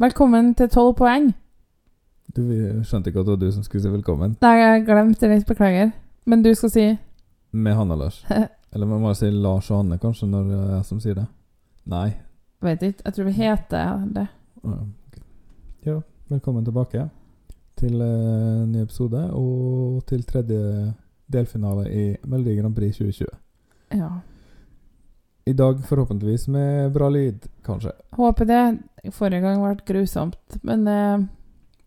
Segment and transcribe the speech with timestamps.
[0.00, 1.26] Velkommen til 12 poeng.
[2.32, 2.44] Du
[2.88, 4.30] skjønte ikke at det var du som skulle si velkommen.
[4.40, 5.42] Nei, jeg glemte det.
[5.44, 5.90] Beklager.
[6.24, 6.84] Men du skal si
[7.52, 8.22] Med Hanne og Lars.
[8.72, 11.18] Eller man må bare si Lars og Hanne, kanskje, når det er jeg som sier
[11.18, 11.26] det.
[11.92, 12.06] Nei.
[12.64, 13.04] Vet ikke.
[13.04, 14.26] Jeg tror vi heter det.
[14.64, 14.78] Ja.
[15.90, 15.98] Ja,
[16.32, 17.04] velkommen tilbake
[17.76, 20.94] til eh, ny episode, og til tredje
[21.28, 23.36] delfinale i Melodi Grand Prix 2020.
[24.00, 24.14] Ja.
[25.50, 27.92] I dag forhåpentligvis med bra lyd, kanskje.
[28.14, 28.78] Håper det.
[29.16, 30.58] Forrige gang ble grusomt.
[30.62, 31.24] Men eh,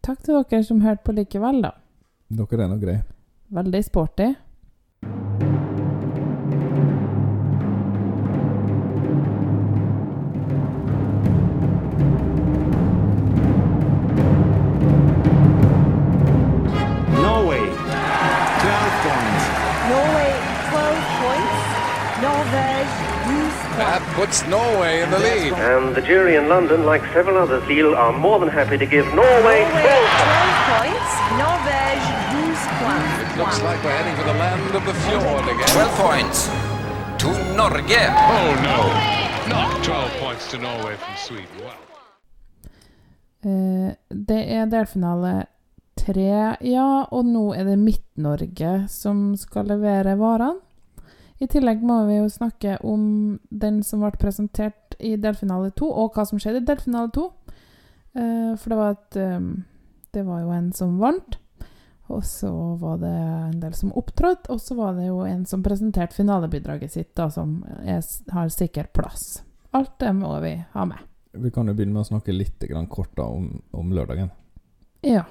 [0.04, 1.72] takk til dere som hørte på likevel, da.
[2.34, 2.98] Dere er nå grei.
[3.54, 4.34] Veldig sporty.
[24.26, 25.52] Puts Norway in the lead.
[25.54, 29.06] And the jury in London, like several others, Lille, are more than happy to give
[29.08, 31.12] Norway Norway 12 12 points.
[31.44, 33.12] Norvège 12 points.
[33.24, 35.68] It looks like we're heading for the land of the fjord again.
[35.68, 36.40] 12 points
[37.22, 38.04] to Norge.
[38.38, 38.80] Oh no!
[39.56, 41.58] Not 12 points to Norway from Sweden.
[41.60, 41.82] Wow.
[43.46, 45.46] Uh, det er delfinale
[46.00, 50.62] tre, ja, og nå er det Midt-Norge som skal levere varene.
[51.42, 56.16] I tillegg må vi jo snakke om den som ble presentert i delfinale to, og
[56.16, 57.30] hva som skjedde i delfinale to.
[58.14, 59.48] Uh, for det var, et, um,
[60.14, 61.40] det var jo en som vant,
[62.14, 65.64] og så var det en del som opptrådte, og så var det jo en som
[65.66, 68.04] presenterte finalebidraget sitt, da, som er,
[68.36, 69.42] har sikker plass.
[69.74, 71.02] Alt det må vi ha med.
[71.34, 74.30] Vi kan jo begynne med å snakke litt grann kort da om, om lørdagen.
[75.02, 75.26] Ja.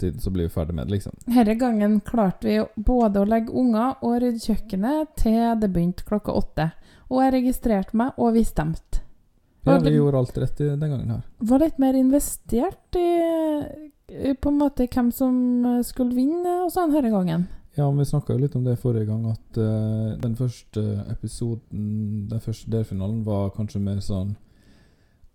[0.00, 1.18] Siden så blir vi ferdig med det, liksom.
[1.26, 6.34] Denne gangen klarte vi både å legge unger og rydde kjøkkenet til det begynte klokka
[6.40, 6.70] åtte.
[7.10, 9.04] Og jeg registrerte meg, og vi stemte.
[9.68, 11.24] Ja, vi gjorde alt rett i den gangen her.
[11.38, 13.08] Var litt mer investert i,
[14.08, 15.34] i på en måte hvem som
[15.84, 17.48] skulle vinne og sånn denne gangen.
[17.76, 20.82] Ja, men vi snakka jo litt om det forrige gang, at uh, den første
[21.12, 24.34] episoden, den første delfinalen, var kanskje mer sånn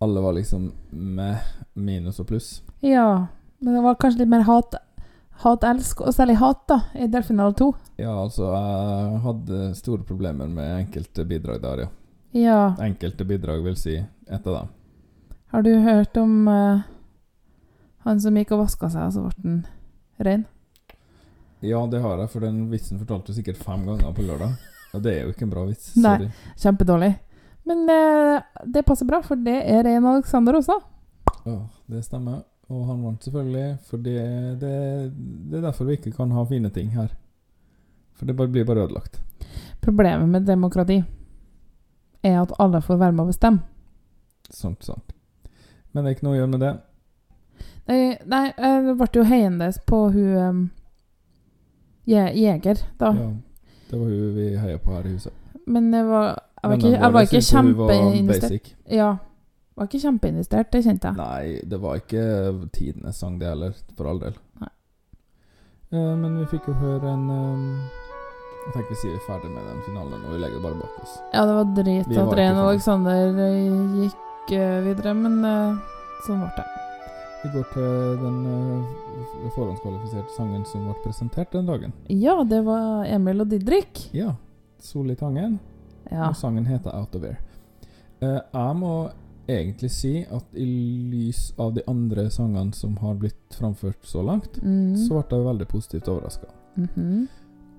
[0.04, 1.38] Alle var liksom med
[1.74, 2.50] minus og pluss.
[2.84, 3.28] Ja,
[3.60, 4.76] men det var kanskje litt mer hat,
[5.44, 7.72] hat-elsk, og særlig hat, da, i delfinale to.
[8.00, 11.92] Ja, altså, jeg hadde store problemer med enkelte bidrag der, ja.
[12.36, 12.60] Ja.
[12.84, 14.72] Enkelte bidrag vil si et av dem.
[15.54, 16.84] Har du hørt om uh,
[18.04, 19.62] han som gikk og vaska seg, og så ble han
[20.28, 20.48] rein?
[21.64, 24.58] Ja, det har jeg, for den vitsen fortalte du sikkert fem ganger på lørdag.
[24.96, 25.94] Og det er jo ikke en bra vits.
[26.00, 26.28] Nei.
[26.60, 27.14] Kjempedårlig.
[27.66, 30.78] Men uh, det passer bra, for det er Rein Alexander også.
[31.46, 31.58] Ja,
[31.92, 32.44] det stemmer.
[32.74, 34.22] Og han vant selvfølgelig, for det,
[34.62, 34.72] det,
[35.52, 37.12] det er derfor vi ikke kan ha fine ting her.
[38.16, 39.22] For det bare blir bare ødelagt.
[39.82, 41.04] Problemet med demokrati
[42.24, 43.60] er at alle får være med å bestemme.
[44.50, 45.14] Sant, sant.
[45.92, 46.74] Men det er ikke noe å gjøre med det.
[47.86, 50.66] Nei, nei jeg ble jo heiende på hun
[52.06, 53.12] je Jeger, da.
[53.18, 53.30] Ja,
[53.92, 55.34] det var hun vi heia på her i huset.
[55.66, 56.28] Men jeg var,
[56.62, 58.76] jeg var ikke, jeg var ikke kjempeinvestert.
[58.92, 59.16] Ja.
[59.76, 61.18] Var ikke kjempeinvestert, det kjente jeg.
[61.20, 62.22] Nei, det var ikke
[62.76, 64.38] tidenes sang, det heller, for all del.
[64.62, 64.70] Nei.
[65.92, 68.04] Eh, men vi fikk jo høre en eh,
[68.66, 70.96] Jeg tenker vi sier er ferdig med den finalen, og vi legger det bare bak
[71.04, 71.18] oss.
[71.36, 72.70] Ja, det var drit Vi at Ren ferdig.
[72.70, 76.66] Alexander eh, gikk eh, videre, men eh, sånn ble det.
[77.44, 81.94] Vi går til den eh, forhåndskvalifiserte sangen som ble presentert den dagen.
[82.10, 84.06] Ja, det var Emil og Didrik.
[84.18, 84.32] Ja.
[84.82, 85.60] Sol i Tangen.
[86.10, 86.32] Ja.
[86.32, 87.38] Og sangen heter Out of Air.
[88.24, 88.96] Eh, jeg må
[89.48, 90.66] egentlig si at i
[91.12, 94.96] lys av de andre sangene som har blitt framført så langt, Mm.
[94.96, 96.48] så ble jeg veldig positivt overraska.
[96.78, 97.28] Mhm.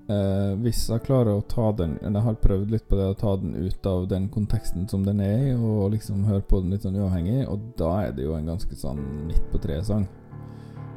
[0.09, 3.35] Eh, hvis jeg klarer å ta den Jeg har prøvd litt på det å ta
[3.35, 6.83] den ut av den konteksten som den er i, og liksom høre på den litt
[6.83, 10.07] sånn uavhengig, og da er det jo en ganske sånn midt på treet-sang.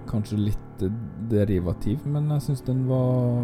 [0.07, 0.91] Kanskje litt
[1.29, 3.43] derivativ, men jeg syns den var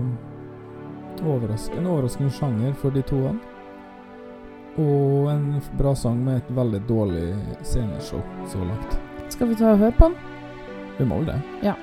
[1.24, 3.40] overraskende, overraskende sjanger for de toene.
[4.76, 5.46] Og en
[5.78, 7.26] bra sang med et veldig dårlig
[7.62, 8.20] sceneshow
[8.52, 8.98] så langt.
[9.32, 10.16] Skal vi ta og høre på den?
[10.98, 11.40] Vi må vel det.
[11.64, 11.76] Ja.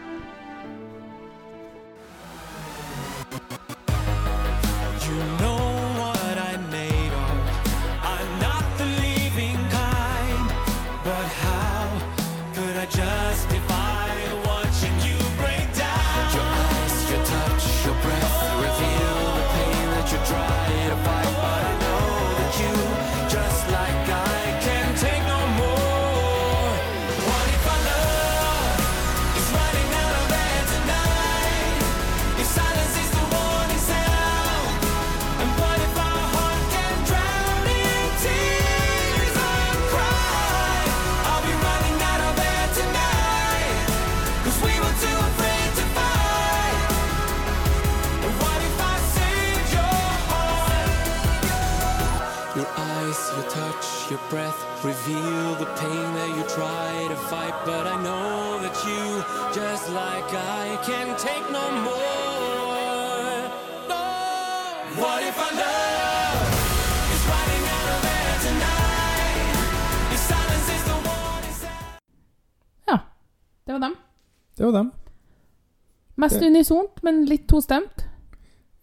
[76.24, 78.08] Mest Det- unisont, men litt tostemt.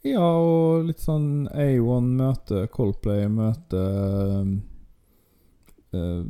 [0.05, 3.81] Ja, og litt sånn A1 møte Coldplay møte
[5.93, 6.23] uh,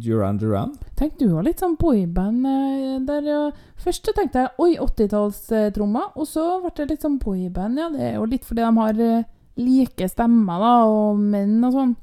[0.00, 0.74] Duran Duran.
[0.96, 3.40] Tenk, du var litt sånn boyband eh, der ja.
[3.80, 7.80] Først så tenkte jeg oi, 80-tallstrommer, og så ble det litt sånn boyband.
[7.80, 9.24] Ja, det er jo litt fordi de har eh,
[9.60, 11.96] like stemmer, da, og menn og sånn.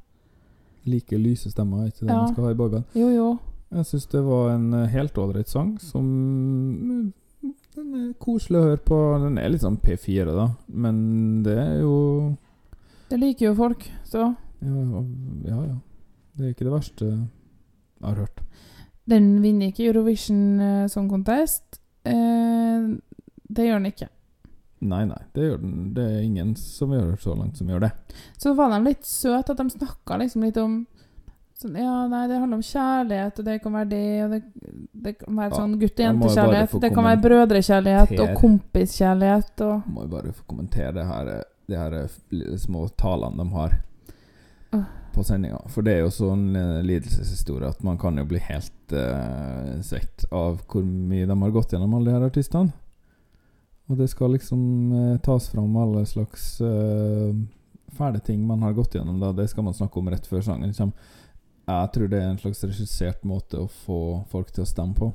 [0.88, 2.19] Like lyse stemmer, er ikke det Ja.
[2.25, 2.83] man skal ha i boyband?
[2.98, 3.30] Jo, jo.
[3.77, 7.13] Jeg syns det var en eh, helt ålreit sang som
[7.77, 8.97] Den er koselig å høre på.
[9.21, 10.97] Den er litt sånn P4, da, men
[11.45, 11.97] det er jo
[13.12, 14.24] Det liker jo folk, så
[14.65, 15.03] Ja,
[15.45, 15.59] ja.
[15.69, 15.75] ja.
[16.38, 18.41] Det er ikke det verste jeg har hørt.
[19.09, 21.79] Den vinner ikke Eurovision eh, Song Contest.
[22.06, 22.89] Eh,
[23.47, 24.09] det gjør den ikke.
[24.85, 25.77] Nei, nei, det gjør den.
[25.95, 27.91] Det er ingen som gjør det så langt som gjør det.
[28.38, 30.81] Så var de litt søte, at de snakka liksom litt om
[31.62, 34.42] sånn, Ja, nei, det handler om kjærlighet, og det kan være det, og det,
[35.07, 36.77] det kan være Ja, sånn gutte-jente-kjærlighet.
[36.83, 41.36] Det kan være brødrekjærlighet og kompiskjærlighet og Må jo bare få kommentere det her,
[41.68, 42.00] de her
[42.62, 43.77] små talene de har
[45.18, 45.59] på sendinga.
[45.74, 50.27] For det er jo sånn eh, lidelseshistorie at man kan jo bli helt uh, svett
[50.31, 52.74] av hvor mye de har gått gjennom, alle de her artistene.
[53.88, 54.62] Og det skal liksom
[54.94, 57.33] uh, tas fram alle slags uh,
[57.98, 59.19] fæle ting man har gått gjennom.
[59.24, 59.33] Da.
[59.36, 61.15] Det skal man snakke om rett før sangen kommer.
[61.67, 65.09] Jeg tror det er en slags regissert måte å få folk til å stemme på.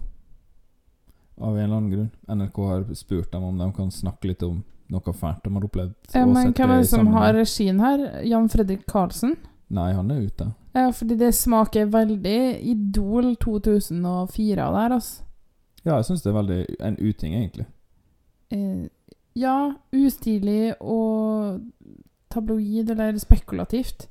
[1.40, 2.10] Av en eller annen grunn.
[2.28, 4.60] NRK har spurt dem om de kan snakke litt om
[4.92, 5.94] noe fælt de har opplevd.
[6.12, 8.04] ja, Men hvem er det som har regien her?
[8.28, 9.36] Jan Fredrik Karlsen?
[9.72, 10.50] Nei, han er ute.
[10.76, 15.22] Ja, fordi det smaker veldig Idol 2004 der, altså.
[15.84, 17.66] Ja, jeg syns det er veldig en uting, egentlig.
[18.52, 18.88] Eh,
[19.34, 21.62] ja, ustilig og
[22.30, 24.06] tabloid eller spekulativt.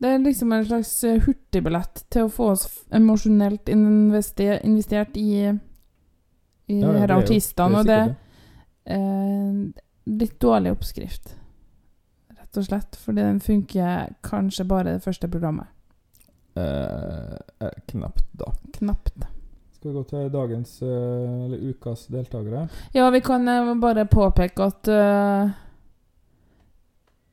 [0.00, 2.62] Det er liksom en slags eh, hurtigbillett til å få oss
[2.96, 5.50] emosjonelt investert, investert i,
[6.70, 7.82] i Ja, ja, her artistene.
[7.82, 7.98] og det
[8.86, 11.34] eh, litt dårlig oppskrift,
[12.32, 12.96] rett og slett.
[12.96, 15.68] Fordi den funker kanskje bare det første programmet.
[16.56, 18.54] Eh, eh, knapt, da.
[18.78, 19.26] Knapt.
[19.76, 22.64] Skal vi gå til dagens, eh, eller ukas deltakere?
[22.96, 24.88] Ja, vi kan eh, bare påpeke at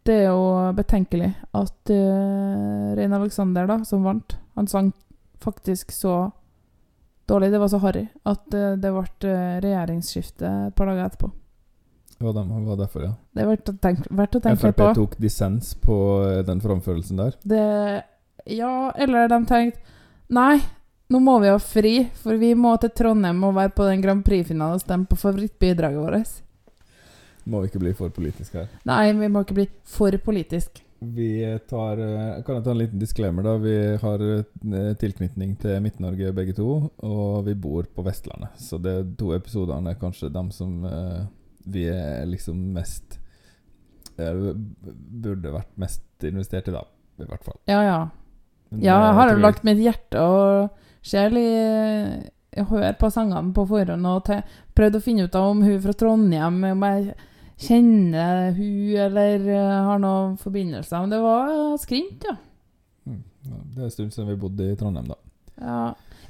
[0.07, 4.91] det er jo betenkelig at uh, Rein Alexander, da, som vant, han sang
[5.43, 6.29] faktisk så
[7.27, 11.31] dårlig, det var så harry, at uh, det ble eh, regjeringsskifte et par dager etterpå.
[12.17, 13.11] Det var, dem, var derfor, ja.
[13.35, 14.87] Det er verdt å tenke, verdt å tenke Frp på.
[14.97, 15.97] tok dissens på
[16.47, 17.35] den framførelsen der.
[17.45, 17.67] Det,
[18.57, 19.95] ja, eller de tenkte
[20.33, 20.57] Nei,
[21.13, 24.25] nå må vi ha fri, for vi må til Trondheim og være på den Grand
[24.27, 26.33] Prix-finalen og stemme på favorittbidraget vårt.
[27.47, 28.67] Må vi ikke bli for politiske her.
[28.89, 30.81] Nei, vi må ikke bli for politisk.
[30.99, 33.53] Vi tar eh, Kan jeg ta en liten disclaimer, da?
[33.61, 38.57] Vi har eh, tilknytning til Midt-Norge begge to, og vi bor på Vestlandet.
[38.57, 41.21] Så de to episodene er kanskje de som eh,
[41.67, 43.19] vi er liksom mest
[44.17, 46.79] Burde vært mest investert i, da.
[47.21, 47.59] I hvert fall.
[47.69, 47.97] Ja, ja.
[48.71, 51.51] Men, Ja, jeg har jo lagt mitt hjerte og sjel i
[52.57, 54.31] Jeg hører på sangene på forhånd og
[54.73, 57.13] prøvd å finne ut av om hun fra Trondheim, om jeg
[57.57, 60.99] kjenner hun eller eh, har noen forbindelser.
[61.03, 62.35] Men det var eh, skrint, ja.
[63.07, 63.23] Mm,
[63.73, 65.17] Det er en stund siden vi bodde i Trondheim, da.
[65.61, 65.87] ja.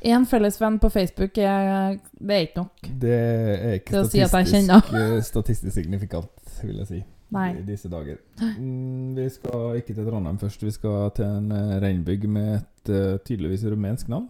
[0.07, 2.89] En felles venn på Facebook er, det er ikke nok.
[3.01, 6.99] Det er ikke statistisk, si statistisk, eh, signifikant, vil jeg si.
[7.33, 7.49] Nei.
[7.59, 8.19] I disse dager.
[8.39, 10.63] Mm, vi skal ikke til Trondheim først.
[10.63, 14.29] Vi skal til en uh, reinbygg med et eh, tydeligvis rumensk navn.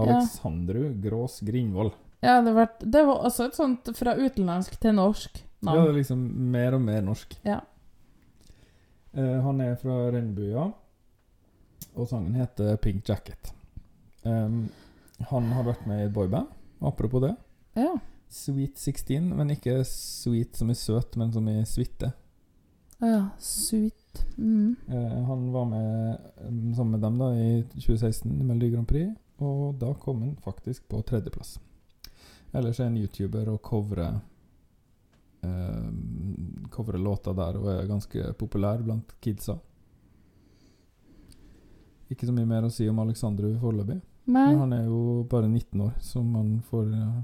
[0.00, 1.92] Aleksandru Grås Grindvoll.
[2.24, 5.88] Ja, det, var, det var også et sånt fra utenlandsk til norsk Ja, det navn.
[5.88, 7.36] er liksom mer og mer norsk.
[7.44, 7.60] Ja.
[9.14, 10.72] Eh, han er fra Regnbua,
[11.94, 13.52] og sangen heter Pink Jacket.
[14.24, 14.68] Um,
[15.30, 16.48] han har vært med i et boyband,
[16.82, 17.34] apropos det.
[17.78, 17.92] Ja.
[18.34, 22.12] Sweet 16, men ikke sweet som i søt, men som i suite.
[23.00, 23.28] ja.
[23.38, 24.24] Sweet.
[24.38, 24.76] Mm.
[24.88, 26.18] Eh, han var med
[26.76, 30.88] sammen med dem da i 2016 i Melodi Grand Prix, og da kom han faktisk
[30.88, 31.56] på tredjeplass.
[32.54, 34.20] Ellers er han YouTuber og covrer
[35.44, 39.58] eh, Covrer låta der og er ganske populær blant kidsa.
[42.10, 44.00] Ikke så mye mer å si om Alexandru foreløpig.
[44.24, 47.20] Men han er jo bare 19 år, så man får eh,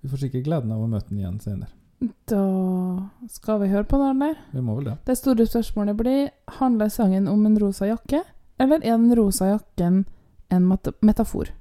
[0.00, 1.70] Vi får sikkert gleden av å møte han igjen senere.
[2.26, 2.42] Da
[3.30, 4.96] skal vi høre på den der Vi må vel det.
[5.06, 8.24] Det store spørsmålet blir Handler sangen om en rosa jakke,
[8.58, 10.04] eller er den rosa jakken
[10.50, 10.66] en
[11.00, 11.54] metafor?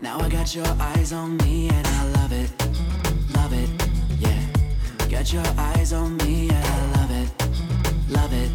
[0.00, 2.17] Now I got your eyes on me and I
[5.18, 7.28] Got your eyes on me and I love it,
[8.08, 8.47] love it,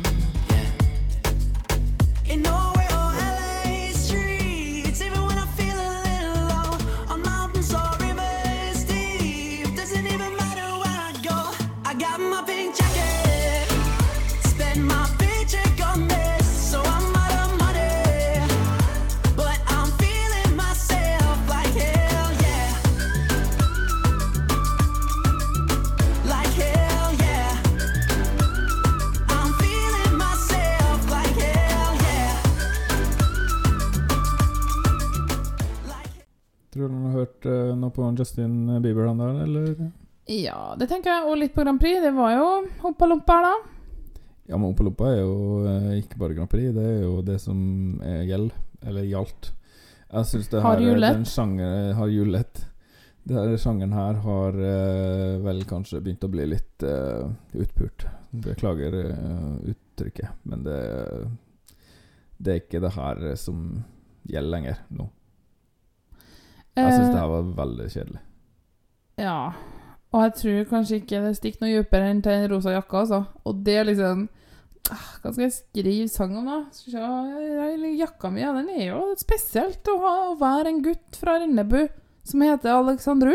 [37.43, 39.91] hørt eh, noe på Justin Bieber, han der, eller?
[40.31, 41.27] Ja, det tenker jeg.
[41.27, 42.01] Og litt på Grand Prix.
[42.01, 42.49] Det var jo
[42.83, 43.73] hoppa-lompa her, da.
[44.45, 47.57] Ja, men Opalompa er jo eh, ikke bare Grand Prix, det er jo det som
[48.03, 48.51] er gjeld,
[48.83, 49.53] eller gjaldt.
[50.13, 50.99] Jeg syns det Har her.
[50.99, 52.65] Den har julet.
[53.23, 58.03] Det her sjangeren her har eh, vel kanskje begynt å bli litt uh, utpult.
[58.35, 60.79] Beklager eh, uttrykket, men det
[62.37, 63.83] Det er ikke det her som
[64.27, 65.07] gjelder lenger nå.
[66.75, 68.21] Jeg syns det her var veldig kjedelig.
[68.21, 69.53] Eh, Ja.
[70.13, 73.19] Og jeg tror kanskje ikke det stikker noe dypere enn til den rosa jakka, altså.
[73.49, 74.27] Og det er liksom
[74.93, 76.59] ah, Hva skal jeg skrive sang om, da?
[76.73, 81.39] Skal Jakka mi, ja, den er jo spesielt å, ha, å være en gutt fra
[81.41, 81.87] Rennebu
[82.29, 83.33] som heter Alexandru.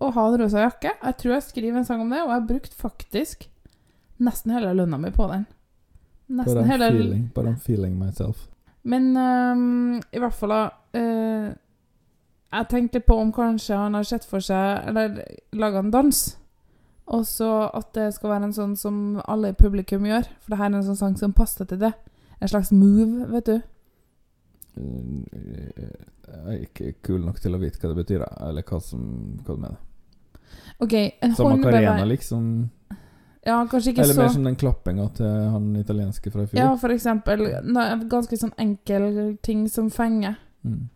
[0.00, 0.94] Og ha en rosa jakke.
[1.00, 3.44] Jeg tror jeg skriver en sang om det, og jeg har brukt faktisk
[4.24, 5.44] nesten hele lønna mi på den.
[6.32, 8.48] Nesten hele feeling, but I'm feeling myself.
[8.84, 10.62] Men um, i hvert fall da
[10.96, 11.52] øh,
[12.54, 15.20] Jeg tenkte på om kanskje han har sett for seg Eller
[15.52, 16.20] laga en dans.
[17.06, 20.28] Og så at det skal være en sånn som alle i publikum gjør.
[20.40, 21.92] For det her er en sånn sang som passer til det.
[22.40, 23.56] En slags move, vet du.
[24.80, 25.90] Eh,
[26.24, 29.02] Jeg er ikke kul nok til å vite hva det betyr, eller hva, som,
[29.44, 29.76] hva du mener.
[30.82, 32.48] OK, en Som Macarena, liksom?
[33.44, 36.58] Ja, kanskje ikke Eller så mer som den klappinga til han italienske fra i fjor?
[36.58, 37.44] Ja, for eksempel.
[37.60, 40.38] En ganske sånn enkel ting som fenger.
[40.64, 40.86] Mm.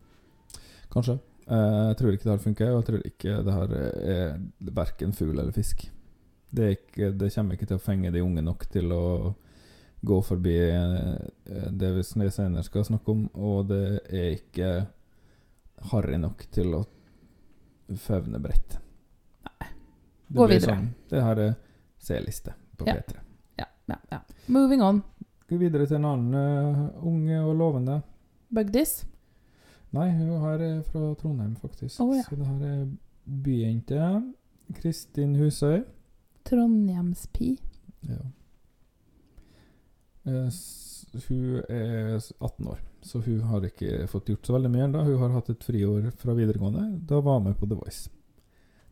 [0.95, 1.19] Kanskje.
[1.49, 4.41] Eh, jeg tror ikke det her funker, og jeg tror ikke det her er
[4.75, 5.87] verken fugl eller fisk.
[6.51, 9.05] Det, ikke, det kommer ikke til å fenge de unge nok til å
[10.09, 14.71] gå forbi eh, det vi senere skal snakke om, og det er ikke
[15.93, 16.85] harry nok til å
[17.97, 18.79] fevne bredt.
[19.49, 19.71] Nei.
[20.37, 20.77] Gå videre.
[20.77, 21.55] Sånn, det her er
[22.05, 22.99] C-liste på Ja.
[22.99, 23.23] P3.
[23.59, 24.21] Ja, ja, ja.
[24.47, 25.03] Moving on.
[25.49, 28.03] Gå videre til en annen uh, unge og lovende.
[28.53, 29.01] Bugdis.
[29.97, 32.01] Nei, hun er fra Trondheim, faktisk.
[32.05, 32.23] Oh, ja.
[32.27, 32.83] Så det her er
[33.45, 34.11] byjente.
[34.77, 35.85] Kristin Husøy.
[36.49, 37.55] Trondheimspi.
[38.09, 38.19] Ja.
[40.29, 40.51] Eh,
[41.29, 45.05] Hun er 18 år, så hun har ikke fått gjort så veldig mye ennå.
[45.07, 46.83] Hun har hatt et friår fra videregående.
[47.09, 48.11] Da var hun med på The Voice.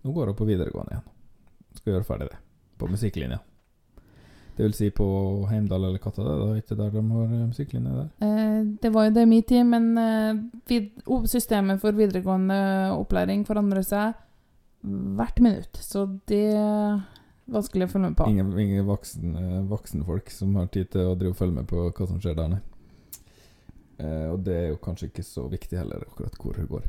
[0.03, 1.11] Nå går hun på videregående igjen.
[1.77, 2.39] Skal gjøre ferdig det.
[2.81, 3.43] På musikklinja.
[4.57, 5.07] Det vil si på
[5.51, 8.07] Heimdal eller Katta, det er ikke der de har eh, musikklinje der.
[8.25, 10.79] Eh, det var jo det i min tid, men eh,
[11.29, 12.57] systemet for videregående
[12.97, 14.17] opplæring forandrer seg
[14.87, 15.77] hvert minutt.
[15.83, 17.03] Så det er
[17.53, 18.31] vanskelig å følge med på.
[18.33, 22.09] Ingen, ingen voksne, voksenfolk som har tid til å drive og følge med på hva
[22.09, 22.63] som skjer der nei.
[23.99, 26.89] Eh, og det er jo kanskje ikke så viktig heller, akkurat hvor hun går.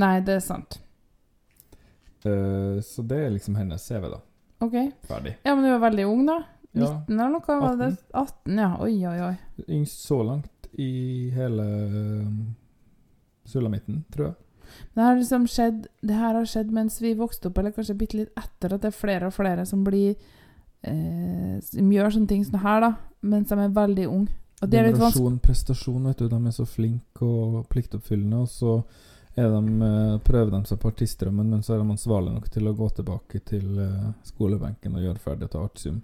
[0.00, 0.80] Nei, det er sant.
[2.26, 4.20] Eh, så det er liksom hennes CV, da.
[4.64, 4.76] OK.
[5.08, 5.36] Ferdig.
[5.44, 6.38] Ja, men du er veldig ung, da?
[6.76, 7.58] Ja, 19 eller noe?
[7.62, 8.70] Var det 18, ja.
[8.84, 9.66] Oi, oi, oi.
[9.68, 12.26] Yngst så langt i hele uh,
[13.48, 14.36] sulamitten, tror jeg.
[14.94, 18.18] Det her, liksom skjedd Det her har skjedd mens vi vokste opp, eller kanskje bitte
[18.18, 20.16] litt etter at det er flere og flere som blir
[20.82, 22.90] eh, Som gjør sånne ting som her, da,
[23.22, 24.34] mens de er veldig unge.
[24.62, 26.28] Og det er litt Generasjon prestasjon, vet du.
[26.32, 28.78] De er så flinke og pliktoppfyllende, og så
[29.36, 29.42] de,
[29.84, 32.88] eh, prøver de seg på artistdrømmen, men så er de ansvarlige nok til å gå
[32.96, 36.02] tilbake til eh, skolebenken og gjøre ferdig og ta artium.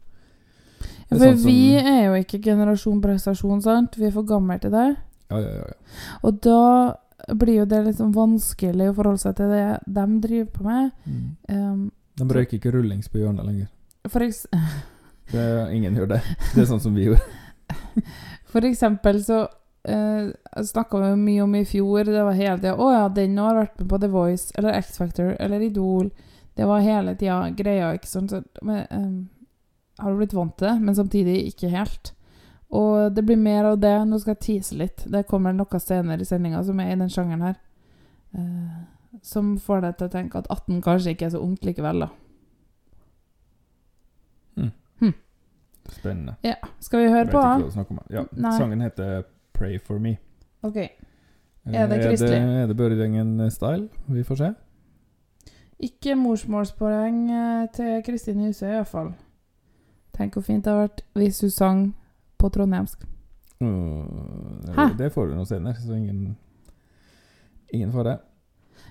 [1.09, 3.97] Er For sånn vi er jo ikke generasjon prestasjon, sant?
[3.99, 4.89] Vi er for gamle til det.
[5.31, 5.71] Ja, ja, ja.
[5.71, 5.97] ja.
[6.27, 6.63] Og da
[7.39, 10.91] blir jo det liksom vanskelig å forholde seg til det de driver på med.
[11.07, 11.27] Mm.
[11.49, 11.83] Um,
[12.19, 13.71] De røyker ikke rullings på hjørnet lenger.
[14.09, 14.27] for,
[15.33, 16.23] Det, ingen gjør det.
[16.53, 17.23] Det er sånn som vi gjorde.
[18.53, 19.45] for eksempel så
[19.89, 23.57] uh, snakka vi mye om i fjor Det var hele tida 'Å ja, den har
[23.57, 26.11] vært med på The Voice', eller X Factor, eller Idol.
[26.55, 28.31] Det var hele tida greia, ikke sant.
[28.31, 29.29] Så, men, um,
[30.03, 32.13] har du blitt vant til det, men samtidig ikke helt.
[32.73, 33.95] Og det blir mer av det.
[34.09, 35.05] Nå skal jeg tease litt.
[35.13, 37.61] Det kommer noe senere i sendinga som er i den sjangeren her.
[38.33, 38.83] Uh,
[39.23, 42.11] som får deg til å tenke at 18 kanskje ikke er så ungt likevel, da.
[45.91, 46.35] Spennende.
[46.43, 46.55] Ja.
[46.81, 47.41] Skal vi høre på?
[48.11, 48.59] Ja, Nei.
[48.59, 50.17] sangen heter 'Pray for Me'.
[50.63, 50.77] Ok.
[50.77, 50.91] Eh,
[51.65, 52.37] Er det kristelig?
[52.37, 53.89] Er det, er det Børud-gjengen-style?
[54.09, 54.55] Vi får se.
[55.81, 59.15] Ikke morsmålspoeng eh, til Kristin Husøy, i hvert fall.
[60.17, 61.83] Tenk hvor fint det hadde vært hvis hun sang
[62.39, 63.05] på trondheimsk.
[63.63, 64.89] Øh, Hæ?
[64.99, 66.37] Det får du nå senere, så ingen
[67.73, 68.19] Ingen fare.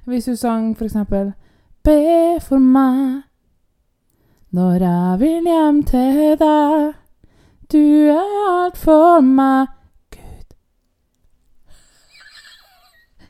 [0.05, 1.33] Hvis hun sang for eksempel
[1.83, 3.21] Be for meg
[4.51, 6.93] når jeg vil hjem til deg.
[7.71, 7.77] Du
[8.11, 9.67] er alt for meg,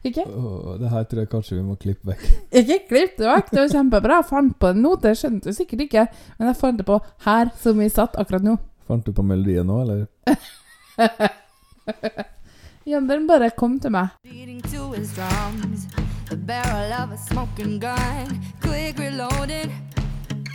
[0.03, 0.23] Ikke?
[0.25, 2.23] Oh, det her tror jeg kanskje vi må klippe vekk.
[2.61, 4.15] Ikke klipp det vekk, det var kjempebra.
[4.21, 6.07] Jeg fant på det nå, det skjønte du sikkert ikke.
[6.39, 8.57] Men jeg fant det på her som vi satt akkurat nå.
[8.89, 10.07] Fant du på melodien nå, eller?
[12.85, 14.09] Ja, den bare kom til meg.
[16.31, 19.69] The barrel of a smoking gun, quick reloaded.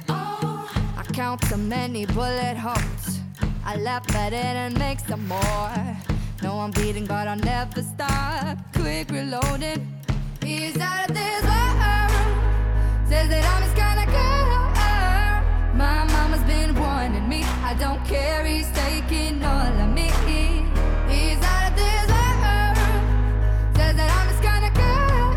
[0.09, 0.67] Oh,
[0.99, 3.21] I count so many bullet holes.
[3.65, 6.16] I laugh at it and make some more.
[6.57, 8.57] No, I'm beating, but I'll never stop.
[8.73, 9.87] Quick reloading.
[10.43, 12.11] He's out of this world.
[13.11, 15.77] Says that I'm his kind of girl.
[15.77, 17.43] My mama's been warning me.
[17.63, 18.43] I don't care.
[18.47, 20.09] He's taking all of me.
[21.13, 22.77] He's out of this world.
[23.77, 25.29] Says that I'm his kind of girl.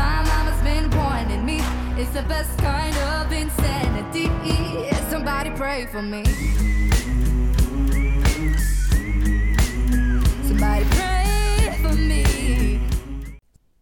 [0.00, 1.58] My mama's been warning me.
[2.00, 4.30] It's the best kind of insanity.
[5.10, 6.22] Somebody pray for me.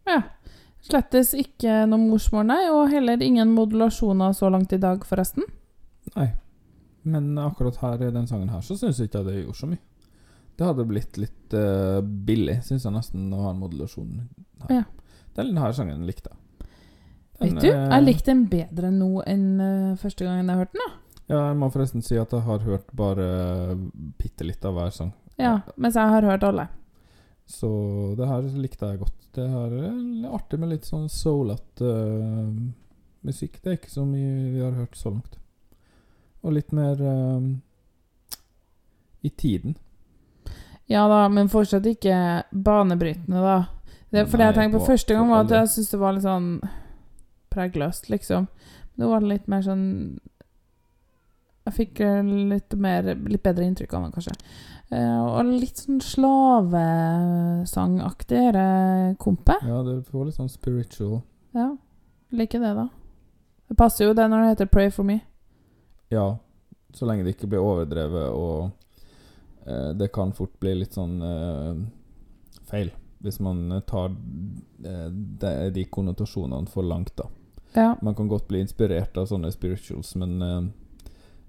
[0.05, 0.21] Ja.
[0.85, 5.47] Slettes ikke noe morsmål, nei, og heller ingen modulasjoner så langt i dag, forresten.
[6.15, 6.29] Nei.
[7.05, 9.83] Men akkurat her i den sangen her, så syns jeg ikke det gjorde så mye.
[10.55, 14.13] Det hadde blitt litt uh, billig, syns jeg nesten, å ha en modulasjon
[14.69, 14.75] her.
[14.81, 14.85] Ja.
[15.37, 16.41] Denne her sangen likte jeg.
[17.41, 20.85] Vet du, eh, jeg likte den bedre nå enn uh, første gangen jeg hørte den.
[20.85, 21.19] da.
[21.25, 23.27] Ja, jeg må forresten si at jeg har hørt bare
[24.21, 25.13] bitte litt av hver sang.
[25.41, 26.69] Ja, mens jeg har hørt alle.
[27.47, 27.69] Så
[28.17, 29.17] det her likte jeg godt.
[29.35, 32.51] Det her er artig med litt sånn soulete uh,
[33.27, 33.59] musikk.
[33.63, 35.39] Det er ikke så mye vi har hørt så langt.
[36.45, 37.49] Og litt mer uh,
[39.27, 39.75] i tiden.
[40.87, 42.15] Ja da, men fortsatt ikke
[42.53, 43.59] banebrytende, da.
[44.13, 46.01] Det, for det jeg Nei, tenkte på på- første gang, var at jeg syntes det
[46.03, 46.49] var litt sånn
[47.55, 48.47] pregløst, liksom.
[49.01, 49.87] Nå var det litt mer sånn
[51.65, 52.21] Jeg fikk eh,
[52.53, 54.35] litt mer Litt bedre inntrykk av den, kanskje.
[54.93, 59.61] Eh, og litt sånn slavesangaktig, dette kompet.
[59.65, 61.21] Ja, det får litt sånn spiritual.
[61.57, 61.69] Ja.
[62.35, 62.87] Liker det, da.
[63.71, 65.21] Det passer jo det når det heter 'Pray for me'.
[66.13, 66.37] Ja,
[66.93, 68.71] så lenge det ikke blir overdrevet, og
[69.67, 71.75] eh, det kan fort bli litt sånn eh,
[72.69, 72.91] feil.
[73.25, 74.11] Hvis man tar
[74.85, 77.25] eh, de, de konnotasjonene for langt, da.
[77.75, 77.97] Ja.
[78.03, 80.63] Man kan godt bli inspirert av sånne spirituals, men eh,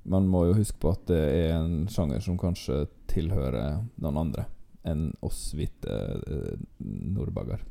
[0.05, 4.45] man må jo huske på at det er en sjanger som kanskje tilhører noen andre
[4.85, 5.95] enn oss hvite
[6.29, 7.63] eh, nordbagger.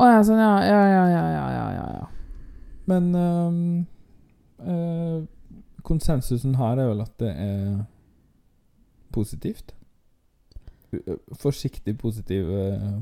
[0.00, 0.54] Å ja, sånn, ja.
[0.66, 2.08] Ja, ja, ja, ja, ja, ja.
[2.90, 3.60] Men ehm,
[4.66, 5.20] uh,
[5.86, 7.84] konsensusen her er vel at det er
[9.14, 9.74] positivt.
[10.96, 12.98] Eh, Forsiktig positiv uh,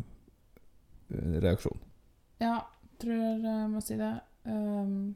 [1.41, 1.81] reaksjon.
[2.43, 2.59] Ja,
[3.01, 4.13] tror jeg må si det.
[4.45, 5.15] Um,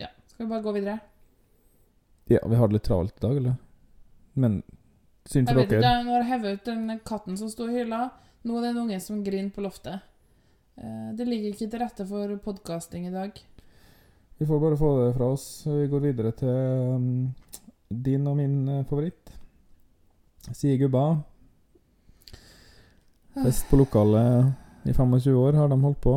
[0.00, 1.00] ja, skal vi bare gå videre?
[2.30, 3.54] Ja, vi har det litt travelt i dag, eller?
[4.34, 4.62] Men
[5.28, 6.04] synd Jeg vet ikke, dere.
[6.04, 8.10] Nå har jeg hevet ut den katten som sto i hylla.
[8.44, 10.00] Nå er det en unge som griner på loftet.
[10.76, 13.32] Eh, Det ligger ikke til rette for podkasting i dag.
[14.38, 15.62] Vi får bare få det fra oss.
[15.66, 17.34] Vi går videre til ehm,
[17.90, 19.30] din og min eh, favoritt.
[20.50, 21.22] Sier gubba.
[23.34, 24.52] Fest på lokalet
[24.88, 26.16] i 25 år har de holdt på.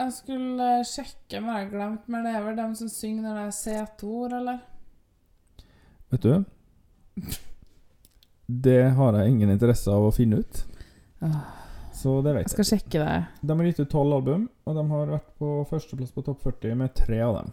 [0.00, 2.06] Jeg skulle sjekke, men jeg har glemt.
[2.08, 4.62] Men det er vel dem som synger når det er C2-ord, eller?
[6.10, 7.34] Vet du?
[8.50, 10.62] Det har jeg ingen interesse av å finne ut.
[12.00, 12.54] Så det vet Jeg jeg.
[12.54, 13.18] skal sjekke det.
[13.44, 16.78] De har gitt ut tolv album, og de har vært på førsteplass på topp 40
[16.80, 17.52] med tre av dem.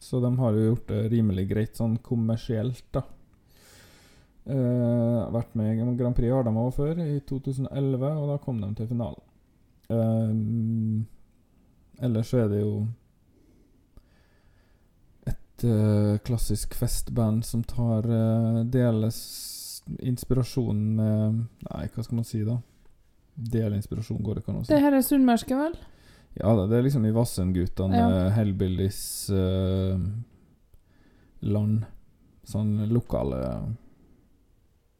[0.00, 3.04] Så de har jo gjort det rimelig greit sånn kommersielt, da.
[4.48, 8.72] Uh, vært med i Grand Prix har de før, i 2011, og da kom de
[8.78, 9.24] til finalen.
[9.88, 10.32] Eh,
[12.02, 12.72] ellers så er det jo
[15.28, 19.18] et uh, klassisk festband som tar uh, deles
[20.04, 22.58] inspirasjon med Nei, hva skal man si, da?
[23.38, 24.72] Del inspirasjon, går det ikke an å si.
[24.74, 25.76] Det her er sunnmørske, vel?
[26.38, 28.24] Ja da, det er liksom i Vassendgutane, Ja.
[28.36, 29.00] Hellbillies
[29.34, 29.98] uh,
[31.40, 31.86] land.
[32.48, 33.42] Sånn lokale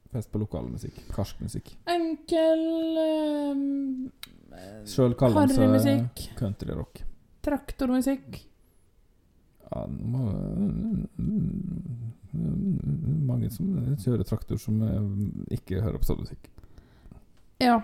[0.09, 0.97] Fest på lokal musikk.
[1.13, 1.75] Karsk musikk.
[1.93, 2.63] Enkel
[3.03, 4.07] ehm,
[4.89, 7.03] Sjøl kaller han seg countryrock.
[7.45, 8.39] Traktormusikk.
[9.69, 10.25] Ja, må,
[13.29, 16.49] mange som kjører traktor som eh, ikke hører på sånn musikk.
[17.63, 17.81] Ja.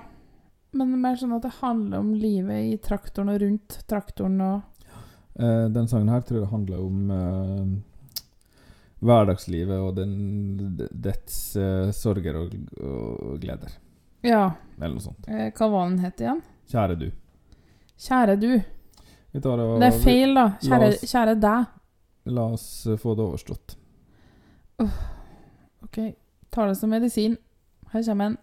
[0.74, 4.40] Men det er mer sånn at det handler om livet i traktoren og rundt traktoren
[4.42, 4.62] og
[5.34, 7.70] Eh, den sangen her tror jeg handler om eh,
[9.02, 10.12] hverdagslivet og den,
[10.94, 13.72] dets eh, sorger og, og gleder,
[14.22, 14.52] Ja.
[14.78, 15.26] eller noe sånt.
[15.26, 16.38] Eh, hva var den het igjen?
[16.70, 17.10] Kjære du.
[18.00, 18.50] Kjære du.
[19.32, 20.44] Vi tar det, Det er feil, da.
[20.62, 21.64] Kjære, oss- kjære deg.
[22.26, 23.76] La oss eh, få det overstått.
[25.82, 25.98] OK.
[26.52, 27.36] Tar det som medisin.
[27.92, 28.38] Her kommer en.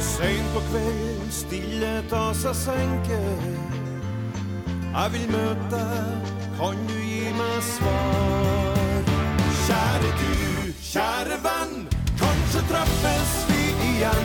[0.00, 3.28] Seint på kvelden, stillheta seg senker.
[4.90, 8.59] Jeg vil møte deg, kan du gi meg svar?
[10.90, 11.84] Kjære venn,
[12.18, 14.24] kanskje treffes vi igjen.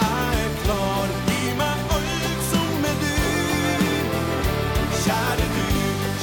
[0.00, 3.18] Jeg er klar, gi meg alt som er du.
[5.02, 5.66] Kjære du,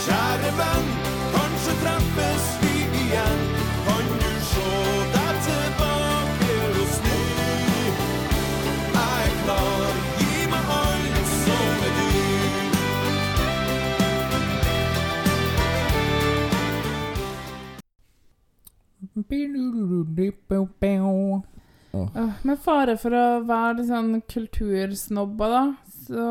[0.07, 0.89] kjære venn,
[21.93, 25.63] Åh, Med fare for å være litt sånn kultursnobber, da,
[26.07, 26.27] så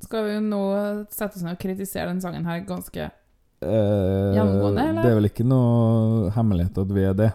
[0.00, 0.60] skal vi jo nå
[1.12, 3.10] sette oss ned og kritisere den sangen her ganske
[3.60, 5.02] Eh, Gjennomgående, eller?
[5.02, 7.30] Det er vel ikke noe hemmelighet at vi er det.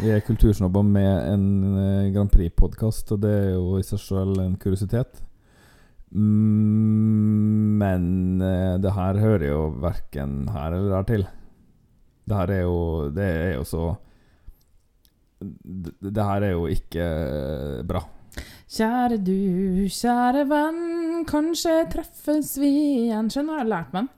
[0.00, 1.42] Vi er kultursnobber med en
[1.76, 5.20] eh, Grand Prix-podkast, og det er jo i seg sjøl en kuriositet.
[6.10, 8.06] Mm, men
[8.42, 11.26] eh, det her hører jo verken her eller der til.
[12.30, 12.76] Det her er jo
[13.16, 13.82] Det er jo så
[15.40, 18.02] Det, det her er jo ikke eh, bra.
[18.70, 19.34] Kjære du,
[19.90, 20.82] kjære venn,
[21.26, 22.68] kanskje treffes vi
[23.06, 23.30] igjen.
[23.32, 24.10] Skjønner jeg har lært meg den.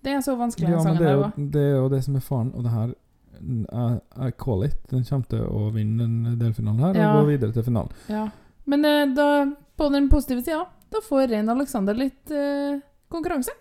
[0.00, 1.22] Det er så vanskelig, Ja, den sangen der.
[1.28, 2.94] er, det er jo det som er faren, og det her
[3.40, 3.84] I,
[4.26, 4.78] I call it.
[4.90, 7.10] Den kommer til å vinne den delfinalen her Ja.
[7.12, 7.92] og gå videre til finalen.
[8.08, 8.24] Ja.
[8.66, 9.28] Men eh, da,
[9.76, 12.80] på den positive sida, da får Rein Alexander litt eh,
[13.12, 13.52] konkurranse.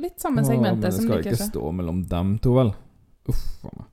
[0.00, 0.78] Litt samme segmentet.
[0.78, 1.50] Å, men det skal liker ikke seg.
[1.52, 2.72] stå mellom dem to, vel?
[3.30, 3.86] Uff a meg.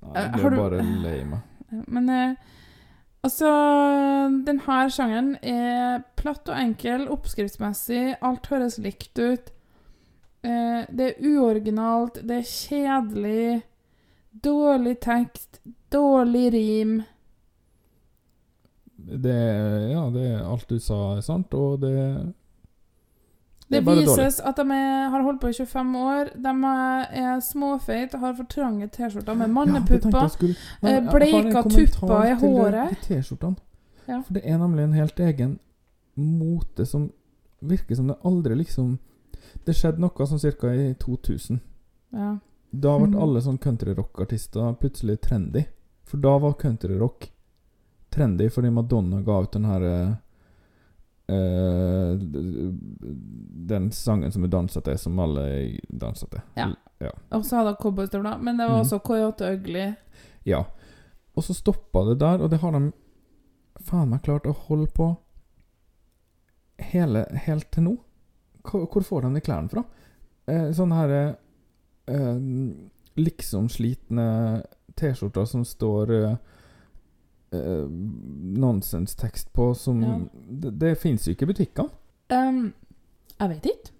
[0.00, 1.86] Nei, det Jeg har ble du- bare lei meg.
[1.86, 2.34] Men uh,
[3.22, 3.50] altså
[4.46, 8.16] denne sjangeren er platt og enkel, oppskriftsmessig.
[8.26, 9.52] Alt høres likt ut.
[10.42, 13.62] Eh, det er uoriginalt, det er kjedelig.
[14.42, 15.60] Dårlig tekst,
[15.92, 16.94] dårlig rim.
[18.96, 19.34] Det,
[19.92, 21.94] ja, det er alt du sa, er sant, og det
[23.70, 24.06] Det det dårlig.
[24.08, 26.30] vises at de er, har holdt på i 25 år.
[26.42, 30.28] De er, er småfeite, har for trange T-skjorter med Ja, mannepupper.
[30.28, 32.90] skulle- eh, bleika tupper i håret.
[32.90, 33.56] de T-skjortene.
[34.08, 34.20] Ja.
[34.22, 35.58] For det er nemlig en helt egen
[36.16, 37.12] mote som
[37.62, 38.98] virker som det aldri liksom
[39.64, 41.60] Det skjedde noe sånn cirka i 2000.
[42.12, 42.38] Ja.
[42.72, 43.20] Da ble Mhm.
[43.22, 45.66] alle sånn countryrockartister plutselig trendy.
[46.04, 47.30] For da var countryrock
[48.10, 49.80] trendy fordi Madonna ga ut den her
[51.30, 52.74] eh, eh,
[53.70, 55.44] Den sangen som er dansa til, som alle
[55.88, 56.42] dansa til.
[56.58, 56.68] Ja.
[56.98, 57.12] ja.
[57.36, 58.38] Og så hadde hun cowboystøvler.
[58.38, 58.84] Men det var mm.
[58.86, 59.86] også Coyote Ugly.
[60.48, 60.64] Ja.
[61.36, 62.90] Og så stoppa det der, og det har de
[63.86, 65.12] faen meg klart å holde på
[66.90, 67.96] hele, helt til nå.
[68.66, 69.84] Hvor, hvor får de de klærne fra?
[70.50, 71.14] Eh, sånne her
[72.10, 72.40] eh,
[73.20, 74.26] liksom slitne
[74.98, 76.34] T-skjorter som står eh,
[77.52, 77.86] eh,
[78.60, 80.18] nonsenstekst på som Ja.
[80.50, 81.90] Det, det fins jo ikke i butikkene.
[82.30, 82.72] Um,
[83.40, 83.90] jeg vet ikke.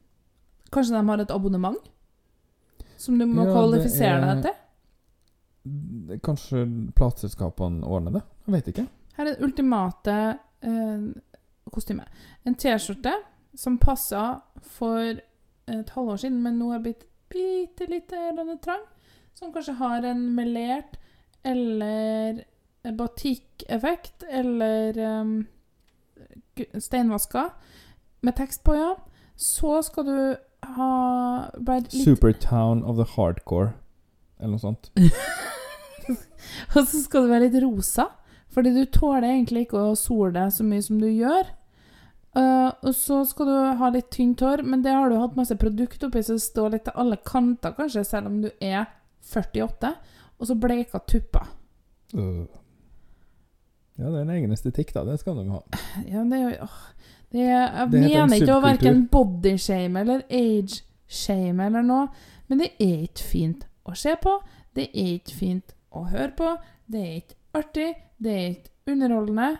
[0.72, 1.78] Kanskje de har et abonnement?
[2.96, 4.54] Som du må Ja, kvalifisere er- deg til?
[6.24, 6.62] Kanskje
[6.96, 8.22] plateselskapene ordner det?
[8.46, 8.86] Jeg vet ikke.
[9.16, 10.14] Her er det ultimate
[10.62, 11.02] eh,
[11.72, 12.04] kostyme.
[12.46, 13.12] En T-skjorte
[13.54, 14.98] som passa for
[15.70, 18.08] et halvår siden, men nå er blitt bitte litt
[18.64, 18.82] trang.
[19.34, 20.96] Som kanskje har en melert
[21.44, 22.40] eller
[22.84, 25.34] batikk-effekt, eller um,
[26.78, 27.50] steinvaska
[28.20, 28.94] med tekst på, ja.
[29.36, 30.16] Så skal du
[30.76, 30.94] ha
[31.56, 33.72] litt Supertown of the Hardcore,
[34.40, 34.90] eller noe sånt.
[36.74, 38.10] Og så skal du være litt rosa,
[38.50, 41.52] fordi du tåler egentlig ikke å sole deg så mye som du gjør.
[42.30, 45.54] Uh, og så skal du ha litt tynt hår, men det har du hatt masse
[45.58, 48.84] produkt oppi, så det står litt til alle kanter, kanskje, selv om du er
[49.26, 49.94] 48.
[50.38, 51.50] Og så bleika tupper.
[52.14, 52.44] Øh.
[54.00, 55.04] Ja, det er en egen estetikk, da.
[55.04, 55.60] Det skal de ha.
[56.08, 56.78] Ja, det er jo åh,
[57.30, 62.08] det er, Jeg Det mener ikke å verken bodyshame eller age-shame eller noe,
[62.48, 64.38] men det er ikke fint å se på,
[64.74, 66.54] det er ikke fint å høre på,
[66.90, 69.50] det er ikke artig, det er ikke underholdende.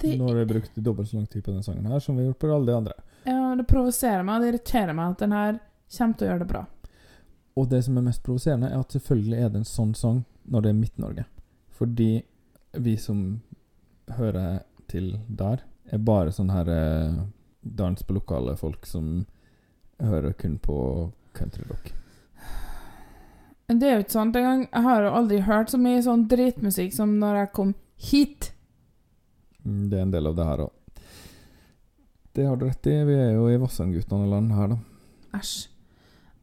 [0.00, 2.24] Det, Nå har vi brukt dobbelt så lang tid på denne sangen her som vi
[2.24, 2.94] har gjort på alle de andre.
[3.24, 5.58] ja, det provoserer meg, og det irriterer meg at den her
[5.96, 6.64] kommer til å gjøre det bra.
[7.54, 10.64] Og det som er mest provoserende, er at selvfølgelig er det en sånn sang når
[10.64, 11.24] det er Midt-Norge.
[11.78, 12.08] Fordi
[12.76, 13.40] vi som
[14.18, 17.18] hører til der, er bare sånne her eh,
[17.62, 19.24] dans på lokale folk som
[20.02, 20.76] hører kun på
[21.36, 21.92] countryrock.
[23.66, 24.66] Det er jo ikke sant engang.
[24.68, 27.70] Jeg har jo aldri hørt så mye sånn dritmusikk som når jeg kom
[28.10, 28.50] hit.
[29.64, 30.72] Mm, Det er en del av det her òg.
[32.34, 32.96] Det har du rett i.
[33.08, 34.76] Vi er jo i Vassendgutane-land her, da.
[35.38, 35.54] Æsj.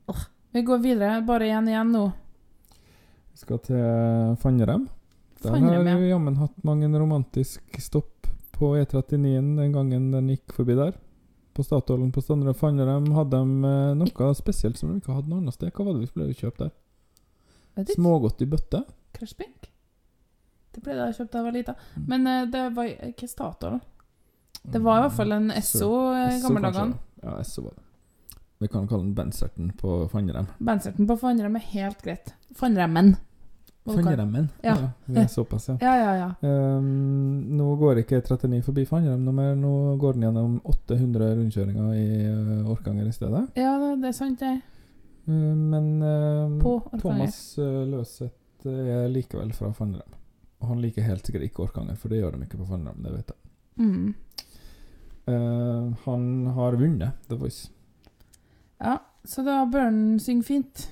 [0.10, 1.22] Åh, Vi går videre.
[1.28, 2.06] Bare igjen igjen nå.
[3.32, 4.88] Vi skal til Fannrem.
[5.42, 10.30] Der har jo vi jammen hatt mange en romantisk stopp på E39 den gangen den
[10.30, 10.94] gikk forbi der.
[11.54, 15.42] På Statoilen på Standre Fannrem hadde de eh, noe spesielt som de ikke hadde noe
[15.42, 15.74] annet sted.
[15.74, 16.72] Hva var det vi ble kjøpt der?
[17.96, 18.84] Smågodt i bøtte?
[19.16, 19.72] Crashpink.
[20.72, 21.76] Det ble det jeg kjøpte da jeg var lita.
[21.96, 22.06] Mm.
[22.14, 23.80] Men eh, det var ikke Statoil.
[24.62, 26.94] Det var i hvert fall en Esso eh, i gamle dager.
[27.26, 27.88] Ja, Esso var det.
[28.62, 30.48] Vi kan kalle den Benserten på Fannrem.
[30.62, 32.36] Benserten på Fannrem er helt greit.
[32.56, 33.16] Fannremmen.
[33.84, 34.16] Du ja.
[34.26, 34.48] det.
[34.62, 34.76] Ja.
[35.22, 35.78] Er såpass, ja.
[35.82, 36.50] Ja, ja, ja.
[36.78, 39.56] Um, nå går ikke 39 forbi Fannrem noe mer.
[39.58, 43.48] Nå går den gjennom 800 rundkjøringer i uh, Orkanger i stedet.
[43.58, 44.54] Ja, det, det er sant, det.
[45.26, 50.20] Uh, men uh, Thomas uh, Løseth er likevel fra Fannrem.
[50.62, 53.02] Og han liker helt sikkert ikke Orkanger, for det gjør de ikke på Fannrem.
[53.02, 53.40] Det vet jeg.
[53.82, 54.14] Mm.
[55.26, 57.70] Eh, han har vunnet The Voice
[58.78, 60.90] Ja, så da bør han synge fint.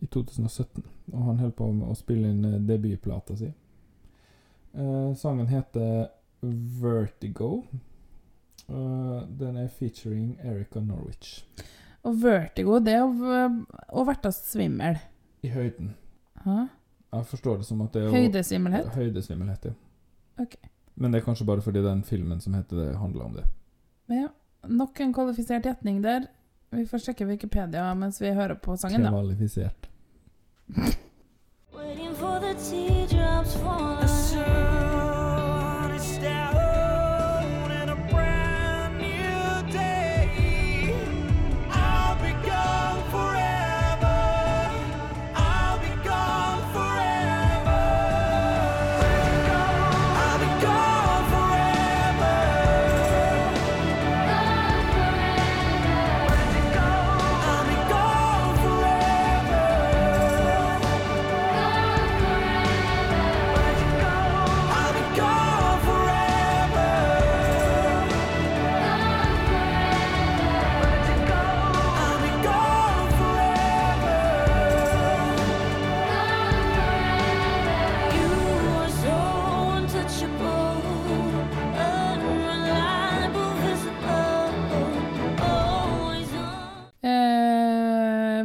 [0.00, 0.82] i 2017.
[1.12, 3.50] Og han holder på med å spille inn eh, debutplata si.
[4.74, 6.08] Eh, sangen heter
[6.82, 7.62] Vertigo.
[8.68, 11.42] Eh, den er featuring Erica Norwich.
[12.02, 13.46] Og vertigo, det er å,
[13.92, 14.96] å bli svimmel.
[15.44, 15.92] I høyden.
[16.44, 16.64] Hæ?
[17.12, 18.86] Jeg forstår det som at det er å- Høydesvimmelhet?
[18.96, 19.72] Høydesvimmelhet, ja.
[20.40, 20.56] Ok.
[20.96, 23.44] Men det er kanskje bare fordi den filmen som heter det, handler om det.
[24.08, 24.28] Ja.
[24.68, 26.26] Nok en kvalifisert gjetning der.
[26.72, 29.10] Vi får sjekke Wikipedia mens vi hører på sangen, da.
[29.10, 29.88] Kvalifisert.
[31.72, 34.01] Waiting for the teardrops falling.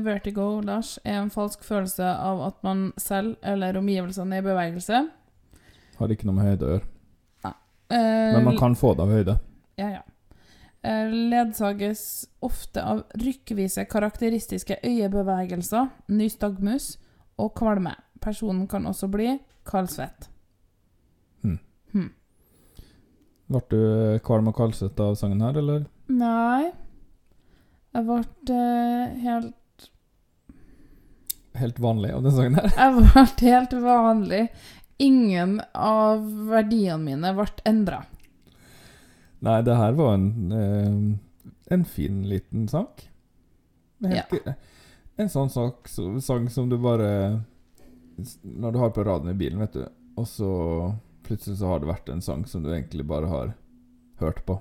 [0.07, 5.01] Vertigo, Lars, er en falsk følelse av at man selv eller omgivelsene er i bevegelse.
[5.97, 6.93] Har ikke noe med høyde å gjøre.
[7.89, 9.37] Eh, Men man kan få det av høyde.
[9.79, 10.01] Ja, ja.
[10.83, 16.97] Eh, Ledsages ofte av rykkvise karakteristiske øyebevegelser, nystagmus
[17.39, 17.95] og kvalme.
[18.21, 20.27] Personen kan også bli kaldsvett.
[21.43, 21.59] Hm.
[21.93, 22.09] Hm.
[23.47, 23.79] Ble du
[24.27, 25.85] kvalm og kaldsvett av sangen her, eller?
[26.07, 26.71] Nei
[27.93, 28.19] Jeg ble
[28.55, 29.53] eh, helt
[31.57, 32.69] Helt vanlig av den sangen her?
[32.75, 34.43] Jeg ble helt vanlig.
[35.01, 38.03] Ingen av verdiene mine ble endra.
[39.45, 43.07] Nei, det her var en, eh, en fin liten sak.
[44.05, 44.33] Helt,
[45.17, 47.41] En sånn sak, så, sang som du bare
[48.43, 49.85] Når du har på radioen i bilen, vet du,
[50.17, 50.49] og så
[51.25, 53.53] plutselig så har det vært en sang som du egentlig bare har
[54.21, 54.59] hørt på,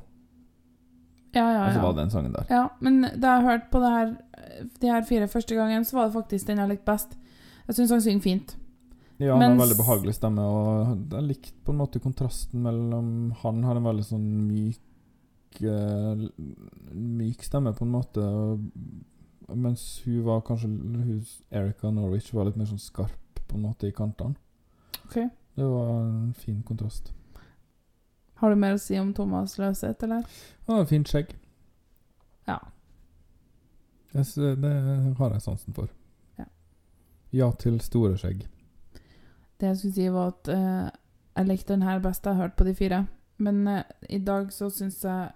[1.35, 2.47] Ja, ja, og så var det den sangen der.
[2.51, 4.13] Ja, men da jeg hørte på det her,
[4.81, 7.19] de her fire første gangen, så var det faktisk den jeg likte best.
[7.67, 8.57] Jeg syns han synger fint.
[9.19, 13.07] Ja, han har en veldig behagelig stemme, og jeg likte på en måte kontrasten mellom
[13.41, 16.27] Han har en veldig sånn myk eh,
[16.93, 18.27] Myk stemme, på en måte,
[19.49, 23.89] mens hun var kanskje hun, Erica Norwich var litt mer sånn skarp, på en måte,
[23.89, 24.37] i kantene.
[25.07, 25.31] Okay.
[25.57, 27.15] Det var en fin kontrast.
[28.41, 30.27] Har du mer å si om Thomas Løseth, eller?
[30.67, 31.33] Han har fint skjegg.
[32.47, 32.59] Ja.
[34.13, 34.75] Jeg Det
[35.19, 35.89] har jeg sansen for.
[36.39, 36.45] Ja.
[37.33, 38.47] Ja til store skjegg.
[39.57, 40.91] Det jeg skulle si, var at uh,
[41.37, 43.07] jeg likte den her best jeg har hørt på de fire.
[43.39, 45.33] Men uh, i dag så syns jeg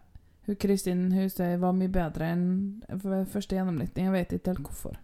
[0.46, 2.46] hun Kristin Husøy var mye bedre enn
[2.88, 4.08] ved første gjennomlytting.
[4.08, 4.96] Jeg vet ikke helt hvorfor.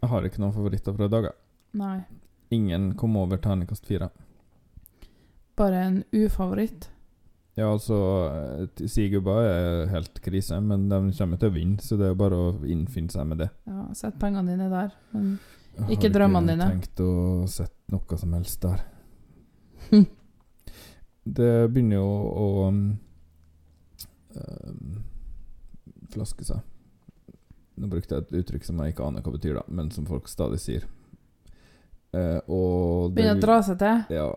[0.00, 1.30] Jeg har ikke noen favoritter fra i dag.
[1.30, 1.38] jeg.
[1.80, 1.98] Nei.
[2.50, 4.10] Ingen kom over terningkast fire.
[5.58, 6.90] Bare en ufavoritt.
[7.58, 7.96] Ja, altså
[8.88, 12.52] Sigurba er helt krise, men de kommer til å vinne, så det er bare å
[12.64, 13.50] innfinne seg med det.
[13.68, 14.94] Ja, Sett pengene dine der.
[15.12, 15.34] Men
[15.74, 17.12] Jeg har Ikke tenkt å
[17.50, 18.86] sette noe som helst der.
[21.30, 22.78] Det begynner jo å um,
[24.34, 24.94] um,
[26.14, 26.62] flaske seg.
[27.80, 30.30] Nå brukte jeg et uttrykk som jeg ikke aner hva betyr, da, men som folk
[30.32, 30.88] stadig sier.
[32.10, 32.40] Uh,
[33.12, 34.16] begynner å dra seg til.
[34.16, 34.30] Ja.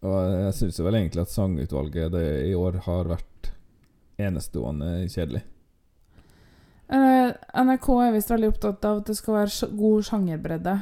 [0.00, 3.50] Og jeg syns vel egentlig at sangutvalget det i år har vært
[4.20, 5.42] enestående kjedelig.
[6.90, 7.32] Eh,
[7.62, 10.78] NRK er visst veldig opptatt av at det skal være god sjangerbredde.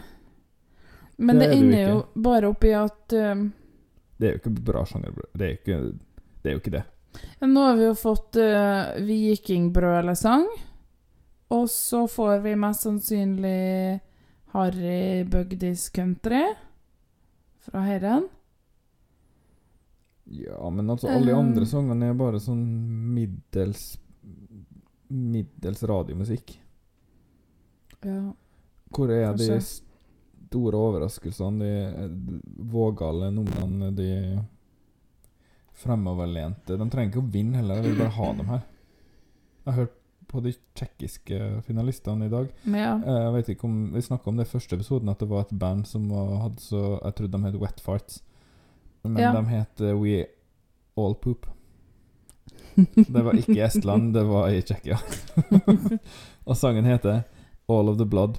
[1.19, 3.49] Men Det det, er ender jo bare i at um,
[4.17, 5.35] Det er jo ikke bra sjangerbredde.
[5.35, 5.51] Det
[6.43, 6.49] det.
[6.49, 6.85] Er jo ikke det.
[7.43, 10.47] Nå har vi jo fått uh, vikingbrølesang.
[11.59, 14.01] Og så får vi mest sannsynlig
[14.55, 16.45] Harry Bugdis Country
[17.67, 18.29] fra Herren.
[20.31, 22.65] Ja, men altså alle de andre sangene er bare sånn
[23.15, 23.95] middels
[25.09, 26.51] Middels radiomusikk.
[28.05, 28.19] Ja.
[28.93, 31.71] Hvor er de store overraskelsene, de
[32.05, 34.11] eh, vågale numrene, de
[35.79, 38.63] fremoverlente De trenger ikke å vinne heller, jeg vil bare ha dem her.
[39.65, 39.97] Jeg har hørt
[40.29, 42.49] på de tsjekkiske finalistene i dag.
[42.69, 42.95] Ja.
[43.01, 45.47] Eh, Jeg vet ikke om Vi snakka om det i første episoden, at det var
[45.47, 48.21] et band som hadde så Jeg trodde de het Wet Farts,
[49.03, 49.33] men Ja.
[49.33, 50.27] de het eh, We
[50.97, 51.47] All Poop.
[52.95, 54.99] Det var ikke i Estland, det var i Tsjekkia.
[56.49, 57.23] og sangen heter
[57.69, 58.39] All of the Blood.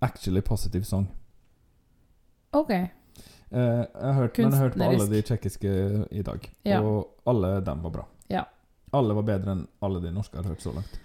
[0.00, 1.06] Actually Positive Song.
[2.52, 2.70] OK.
[2.70, 2.88] Eh,
[3.60, 5.72] jeg har hørt, men jeg har hørt på alle de tsjekkiske
[6.10, 6.80] i dag, Ja.
[6.82, 8.04] og alle dem var bra.
[8.30, 8.42] Ja.
[8.92, 11.00] Alle var bedre enn alle de norske jeg har hørt så langt.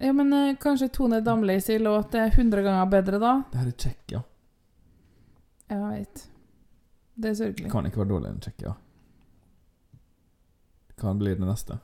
[0.00, 3.42] Ja, men eh, kanskje Tone Damli sin låt er 100 ganger bedre da?
[3.52, 4.22] Det her er Tsjekkia.
[5.70, 6.26] Jeg veit.
[7.18, 7.70] Det er sørgelig.
[7.72, 8.74] kan ikke være dårligere enn Tsjekkia.
[10.98, 11.78] Hva blir det neste?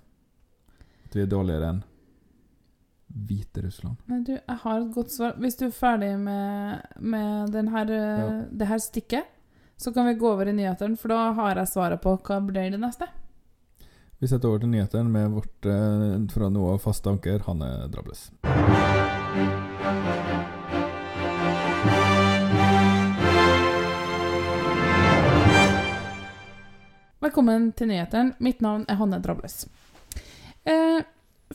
[1.07, 1.83] At vi er dårligere enn
[3.15, 3.97] Hviterussland.
[4.11, 5.35] Men du, jeg har et godt svar.
[5.39, 8.45] Hvis du er ferdig med, med den her, eh, Ja.
[8.51, 9.25] det her stikket,
[9.79, 12.71] så kan vi gå over i nyhetene, for da har jeg svaret på hva blir
[12.71, 13.07] det neste.
[14.21, 18.31] Vi setter over til nyhetene med vårt eh, fra nå av faste anker, Hanne Drables.
[27.25, 28.35] Velkommen til nyhetene.
[28.45, 29.63] Mitt navn er Hanne Drables.
[30.69, 31.01] Eh,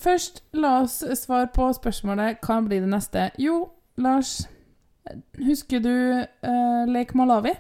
[0.01, 3.27] først, la oss svare på spørsmålet hva blir det neste.
[3.41, 3.67] Jo,
[4.01, 4.47] Lars,
[5.38, 7.53] husker du eh, Lake Malawi?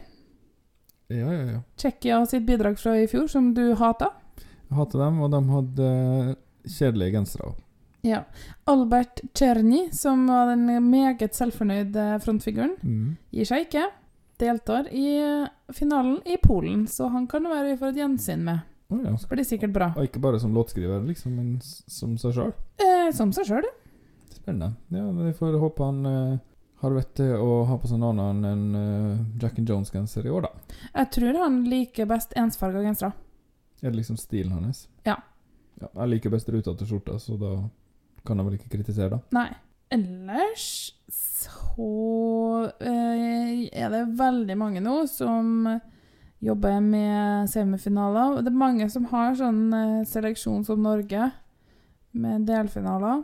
[1.09, 1.61] Ja, ja, ja.
[1.77, 4.09] Tsjekkia sitt bidrag fra i fjor, som du hata?
[4.69, 6.33] Jeg hater dem, og de hadde eh,
[6.79, 7.61] kjedelige gensere òg.
[8.07, 8.23] Ja.
[8.69, 13.17] Albert Czerny, som var den meget selvfornøyde frontfiguren, Mm.
[13.35, 13.85] gir seg ikke.
[14.39, 18.45] Deltar i eh, finalen i Polen, så han kan jo være vi får et gjensyn
[18.47, 18.65] med.
[18.89, 19.13] Oh, ja.
[19.29, 19.91] Blir sikkert bra.
[19.97, 22.53] Og ikke bare som låtskriver, liksom, men som seg sjøl.
[22.81, 23.67] Eh, som seg sjøl,
[24.33, 24.75] Spennende.
[24.87, 26.37] Ja, men Vi får håpe han eh,
[26.81, 30.33] har vett til å ha på seg noe annet enn eh, Jack and Jones-genser i
[30.33, 30.77] år, da.
[30.93, 33.11] Jeg tror han liker best ensfarga gensere.
[33.83, 34.87] Er det liksom stilen hans?
[35.07, 35.17] Ja.
[35.81, 35.89] ja.
[35.91, 37.53] Jeg liker best ruta til skjorta, så da
[38.25, 39.21] kan jeg vel ikke kritisere, da.
[39.35, 39.49] Nei.
[39.89, 45.67] Ellers så eh, er det veldig mange nå som
[46.39, 48.41] jobber med semifinaler.
[48.41, 51.31] Det er mange som har sånn eh, seleksjon som Norge,
[52.11, 53.23] med delfinaler.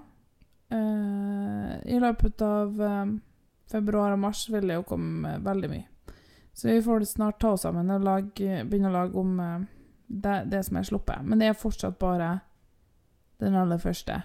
[0.74, 3.14] Eh, I løpet av eh,
[3.72, 5.88] februar og mars vil det jo komme veldig mye.
[6.56, 9.34] Så vi får snart ta oss sammen og lage, begynne å lage om
[10.08, 11.26] det, det som er sluppet.
[11.26, 12.38] Men det er fortsatt bare
[13.44, 14.22] den aller første.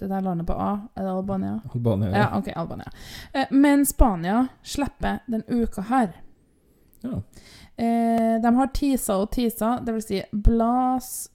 [0.00, 1.60] Det der landet på A, er det Albania?
[1.74, 2.10] Albania.
[2.18, 2.88] Ja, OK, Albania.
[3.32, 6.12] Eh, men Spania slipper den uka her.
[7.02, 7.20] Ja.
[7.76, 11.30] Eh, de har tisa og tisa, det vil si Blas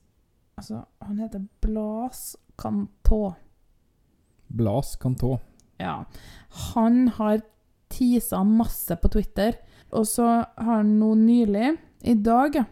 [0.55, 3.33] Altså, han heter Blas Cantó.
[4.47, 5.39] Blas Cantó.
[5.77, 6.05] Ja.
[6.73, 7.41] Han har
[7.87, 9.57] tisa masse på Twitter,
[9.91, 12.63] og så har han nå nylig, i dag, ja,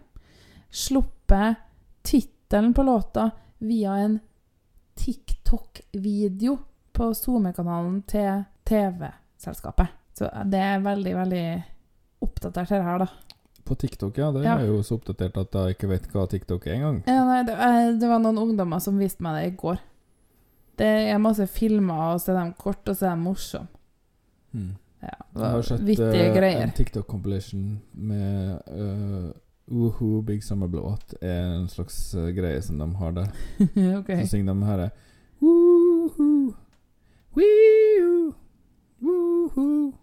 [0.71, 1.59] sluppet
[2.01, 4.19] tittelen på låta via en
[5.53, 6.57] TikTok-video
[6.93, 9.87] på SoMe-kanalen til TV-selskapet.
[10.17, 11.45] Så det er veldig, veldig
[12.25, 13.07] oppdatert det her, da.
[13.63, 14.31] På TikTok, ja.
[14.31, 14.57] Det Ja.
[14.57, 17.03] er jo så oppdatert at jeg ikke vet hva TikTok er engang.
[17.07, 19.77] Ja, nei, det, eh, det var noen ungdommer som viste meg det i går.
[20.77, 23.67] Det er masse filmer, og så er de korte, og så er de morsomme.
[24.51, 24.75] Hmm.
[25.01, 29.31] Ja, Jeg har sett eh, en TikTok-compilation med uh,
[29.67, 33.27] Woohoo Big Summer Blow At er en slags uh, greie som de har der.
[33.99, 34.23] okay.
[34.23, 34.89] Så synger de her
[35.43, 36.53] Woohoo
[37.35, 38.33] Wee-oo,
[39.01, 39.93] Woohoo Woohoo!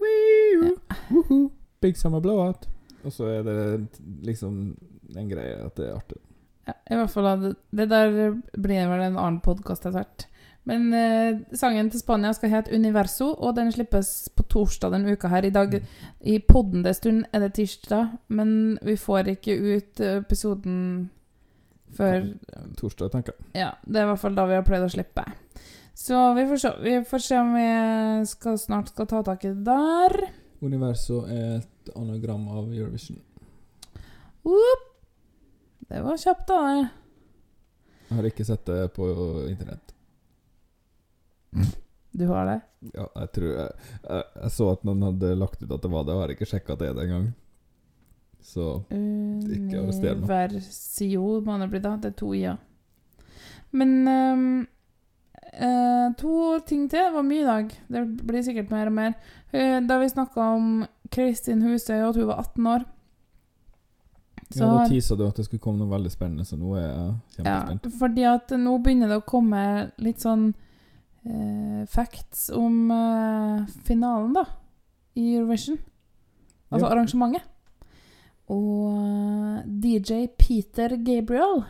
[0.00, 0.76] Wee-oo!
[1.10, 1.50] Woohoo!
[1.80, 2.68] Big summer blowout.
[3.04, 4.76] Og så er det liksom
[5.16, 6.18] en greie at det er artig.
[6.66, 10.26] Ja, I hvert fall at Det der blir vel en annen podkast etter hvert.
[10.64, 15.28] Men eh, sangen til Spania skal hete 'Universo', og den slippes på torsdag denne uka
[15.28, 15.44] her.
[15.44, 15.82] I dag,
[16.20, 21.10] i poddende stund er det tirsdag, men vi får ikke ut eh, episoden
[21.96, 22.28] før
[22.78, 23.48] Torsdag, tenker jeg.
[23.64, 25.24] Ja, det er i hvert fall da vi har pleid å slippe.
[25.94, 27.66] Så vi får se, vi får se om vi
[28.30, 30.16] skal, snart skal ta tak i det der.
[30.62, 33.20] Universo er et anagram av Eurovision.
[34.48, 34.88] Oop.
[35.92, 36.60] Det var kjapt, da.
[36.68, 36.84] det.
[38.08, 39.08] Jeg har ikke sett det på
[39.50, 39.92] internett.
[42.12, 42.58] Du har det?
[42.92, 43.68] Ja, jeg tror jeg,
[44.04, 46.48] jeg, jeg så at noen hadde lagt ut at det var det, og har ikke
[46.48, 47.30] sjekka det engang.
[48.42, 50.28] Så ikke arrester meg.
[50.28, 51.96] Universio må det bli, da.
[52.02, 52.56] Det er to i-er.
[53.72, 54.46] Men um,
[55.54, 56.98] uh, to ting til.
[56.98, 57.76] Det var mye i dag.
[57.88, 59.14] Det blir sikkert mer og mer.
[59.54, 60.82] Uh, da vi snakka om
[61.12, 62.84] Kristin Husøy, og at hun var 18 år
[64.54, 67.12] ja, Da tisa du at det skulle komme noe veldig spennende, så nå er jeg
[67.36, 67.86] kjempespent.
[67.86, 69.62] Ja, fordi at nå begynner det å komme
[70.02, 70.50] litt sånn
[71.24, 74.44] eh, facts om eh, finalen, da.
[75.16, 75.78] I Eurovision.
[76.72, 76.92] Altså Ja.
[76.92, 77.48] arrangementet.
[78.52, 81.62] Og eh, DJ Peter Gabriel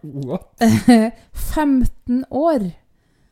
[0.02, 0.62] What?
[1.54, 2.70] 15 år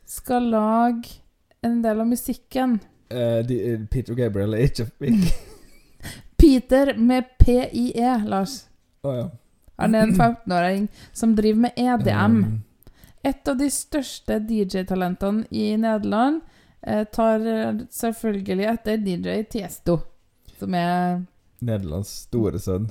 [0.05, 1.19] skal lage
[1.61, 2.79] en del av musikken.
[3.13, 4.87] Uh, de, eh, Peter Gabriel er ikke
[6.39, 8.63] Peter med PIE, Lars.
[9.03, 9.27] Å ja.
[9.79, 12.39] Han er en 15-åring som driver med EDM.
[13.23, 16.41] Et av de største DJ-talentene i Nederland
[16.81, 17.43] eh, tar
[17.91, 19.99] selvfølgelig etter DJ Tiesto,
[20.59, 21.21] som er
[21.61, 22.89] Nederlands store sønn.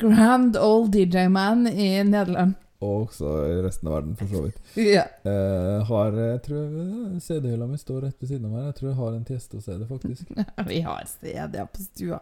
[0.00, 2.54] grand old DJ-man i Nederland.
[2.84, 4.58] Og også i resten av verden, for så vidt.
[4.96, 5.04] Ja.
[5.24, 8.66] Eh, har Jeg tror eh, CD-hylla mi står rett ved siden av meg.
[8.66, 10.32] Jeg tror jeg har en Tiesto-CD, faktisk.
[10.68, 12.18] Vi har CD på stua.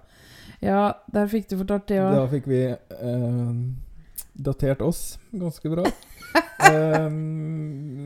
[0.63, 2.31] Ja, der fikk du fortalt det Da òg.
[2.31, 3.51] fikk vi eh,
[4.35, 5.87] datert oss ganske bra.
[6.65, 7.11] Eh,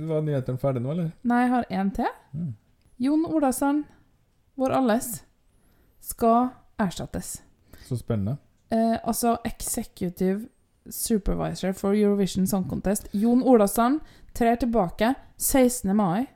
[0.08, 1.10] var nyhetene ferdige nå, eller?
[1.30, 2.08] Nei, jeg har én til.
[2.34, 2.48] Mm.
[3.04, 3.84] Jon Olasand,
[4.58, 5.10] vår alles,
[6.02, 6.48] skal
[6.80, 7.36] erstattes.
[7.88, 8.36] Så spennende.
[8.70, 10.48] Eh, altså executive
[10.90, 13.08] supervisor for Eurovision Song Contest.
[13.12, 14.00] Jon Olasson,
[14.34, 15.96] trer tilbake 16.
[15.96, 16.26] mai.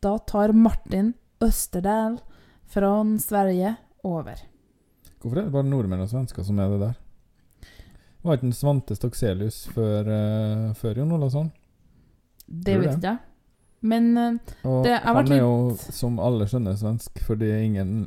[0.00, 2.18] Da tar Martin Østerdal
[2.66, 4.40] fra Sverige over.
[5.20, 6.96] Hvorfor er det bare nordmenn og svensker som er det der?
[8.24, 11.52] Var ikke en Svante Stokselius før, uh, før Jon Olavsson?
[12.48, 13.18] Det vet ikke jeg.
[13.84, 18.06] Men det Og Det har han er jo, som alle skjønner, svensk, fordi ingen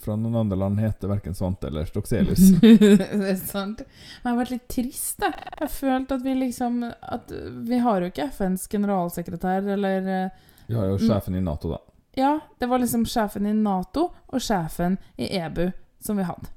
[0.00, 2.38] fra noen andre land heter verken Svante eller Stokselius.
[2.60, 3.80] det er sant.
[4.22, 5.30] Men jeg har vært litt trist, da.
[5.60, 7.32] Jeg følte at vi liksom At
[7.68, 11.80] vi har jo ikke FNs generalsekretær, eller eh, Vi har jo sjefen i Nato, da.
[12.16, 15.70] Ja, det var liksom sjefen i Nato og sjefen i EBU
[16.00, 16.48] som vi hadde.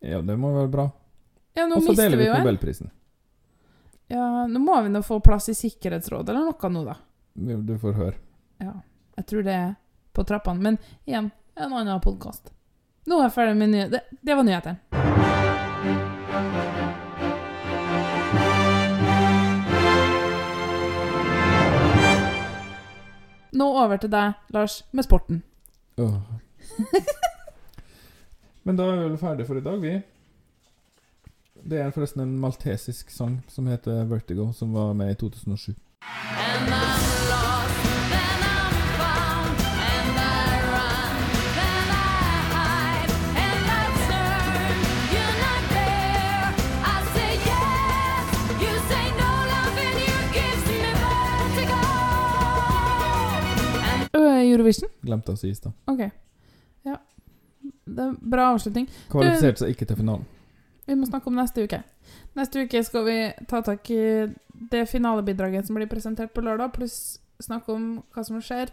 [0.00, 0.90] Ja, det må være bra.
[1.54, 2.38] Ja, nå Og så deler vi vi ut.
[2.38, 2.90] Nobelprisen.
[4.12, 6.96] Ja, nå må vi nå få plass i Sikkerhetsrådet eller noe nå, da.
[7.34, 8.16] Du får høre.
[8.62, 8.74] Ja,
[9.16, 9.72] jeg tror det er
[10.14, 10.62] på trappene.
[10.62, 12.52] Men igjen, en annen podkast.
[13.06, 13.90] Nå er jeg ferdig med nyhetene.
[13.92, 14.76] Det, det var nyhetene.
[23.54, 25.42] Nå over til deg, Lars, med sporten.
[26.02, 26.16] Åh.
[28.66, 29.94] Men da er vi vel ferdige for i dag, vi.
[31.64, 35.72] Det er forresten en maltesisk sang som heter 'Vertigo', som var med i 2007.
[35.72, 36.93] Øh,
[54.54, 54.92] Eurovision?
[55.04, 55.74] Glemte å si i stad.
[55.90, 56.06] OK.
[56.86, 57.00] Ja.
[57.84, 58.88] Det er bra avslutning.
[59.12, 60.24] Kvalifiserte seg ikke til finalen.
[60.84, 61.80] Vi må snakke om neste uke.
[62.36, 64.00] Neste uke skal vi ta tak i
[64.70, 68.72] det finalebidraget som blir presentert på lørdag, pluss snakke om hva som skjer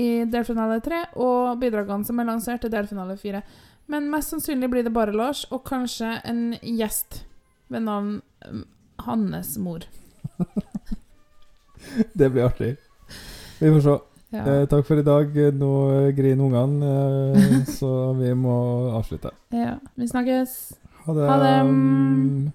[0.00, 3.44] i delfinale tre, og bidragene som er lansert i delfinale fire.
[3.90, 7.22] Men mest sannsynlig blir det bare Lars, og kanskje en gjest
[7.68, 8.16] ved navn
[8.48, 8.64] um,
[9.04, 9.84] Hannes mor.
[12.18, 12.76] Det blir artig.
[13.60, 13.98] Vi får se.
[14.34, 14.42] Ja.
[14.50, 15.30] Eh, takk for i dag.
[15.54, 15.72] Nå
[16.16, 16.94] griner ungene,
[17.38, 18.56] eh, så vi må
[18.98, 19.30] avslutte.
[19.54, 19.76] ja.
[19.94, 20.56] Vi snakkes.
[21.04, 21.28] Ha det.
[21.28, 22.52] Ha det.